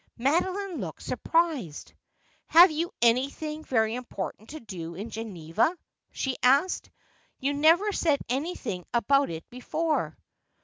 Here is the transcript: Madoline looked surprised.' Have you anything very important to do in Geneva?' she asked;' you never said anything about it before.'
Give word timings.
Madoline 0.17 0.81
looked 0.81 1.03
surprised.' 1.03 1.93
Have 2.57 2.71
you 2.71 2.91
anything 3.03 3.63
very 3.63 3.93
important 3.93 4.49
to 4.49 4.59
do 4.59 4.95
in 4.95 5.11
Geneva?' 5.11 5.77
she 6.11 6.37
asked;' 6.41 6.89
you 7.39 7.53
never 7.53 7.91
said 7.91 8.19
anything 8.27 8.83
about 8.95 9.29
it 9.29 9.47
before.' 9.51 10.17